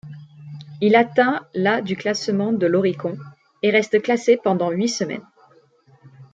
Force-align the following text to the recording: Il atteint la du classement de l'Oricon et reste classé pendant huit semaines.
Il 0.81 0.95
atteint 0.95 1.45
la 1.53 1.79
du 1.79 1.95
classement 1.95 2.53
de 2.53 2.65
l'Oricon 2.65 3.19
et 3.61 3.69
reste 3.69 4.01
classé 4.01 4.35
pendant 4.43 4.71
huit 4.71 4.89
semaines. 4.89 5.21